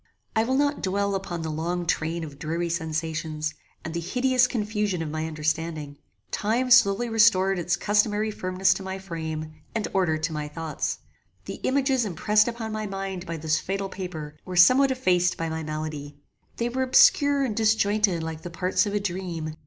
[0.35, 3.53] I will not dwell upon the long train of dreary sensations,
[3.85, 5.99] and the hideous confusion of my understanding.
[6.31, 10.97] Time slowly restored its customary firmness to my frame, and order to my thoughts.
[11.45, 15.61] The images impressed upon my mind by this fatal paper were somewhat effaced by my
[15.61, 16.17] malady.
[16.57, 19.53] They were obscure and disjointed like the parts of a dream.